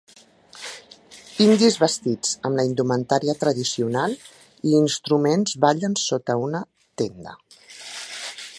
Indis 1.47 1.75
vestits 1.81 2.31
amb 2.49 2.59
la 2.61 2.65
indumentària 2.69 3.35
tradicional 3.43 4.17
i 4.71 4.75
instruments 4.81 5.55
ballen 5.67 5.99
sota 6.05 6.41
una 6.49 6.63
tenda. 7.03 7.37